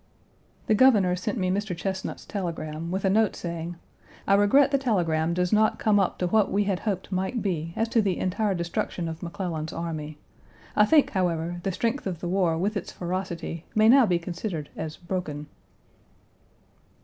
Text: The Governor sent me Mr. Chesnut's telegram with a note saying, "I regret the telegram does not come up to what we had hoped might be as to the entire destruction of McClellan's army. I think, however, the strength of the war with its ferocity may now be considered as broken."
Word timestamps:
The 0.65 0.73
Governor 0.73 1.15
sent 1.15 1.37
me 1.37 1.51
Mr. 1.51 1.77
Chesnut's 1.77 2.25
telegram 2.25 2.89
with 2.89 3.05
a 3.05 3.09
note 3.11 3.35
saying, 3.35 3.75
"I 4.27 4.33
regret 4.33 4.71
the 4.71 4.79
telegram 4.79 5.35
does 5.35 5.53
not 5.53 5.77
come 5.77 5.99
up 5.99 6.17
to 6.17 6.25
what 6.27 6.51
we 6.51 6.63
had 6.63 6.79
hoped 6.79 7.11
might 7.11 7.43
be 7.43 7.73
as 7.75 7.87
to 7.89 8.01
the 8.01 8.17
entire 8.17 8.55
destruction 8.55 9.07
of 9.07 9.21
McClellan's 9.21 9.71
army. 9.73 10.17
I 10.75 10.85
think, 10.87 11.11
however, 11.11 11.59
the 11.61 11.71
strength 11.71 12.07
of 12.07 12.19
the 12.19 12.27
war 12.27 12.57
with 12.57 12.75
its 12.75 12.91
ferocity 12.91 13.65
may 13.75 13.89
now 13.89 14.07
be 14.07 14.17
considered 14.17 14.69
as 14.75 14.97
broken." 14.97 15.45